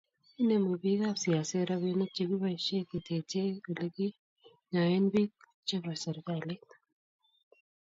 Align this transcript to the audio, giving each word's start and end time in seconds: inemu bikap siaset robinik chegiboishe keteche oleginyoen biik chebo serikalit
inemu 0.41 0.69
bikap 0.81 1.15
siaset 1.21 1.63
robinik 1.69 2.09
chegiboishe 2.15 2.77
keteche 2.89 3.41
oleginyoen 3.69 5.05
biik 5.11 5.31
chebo 5.67 5.91
serikalit 6.03 6.67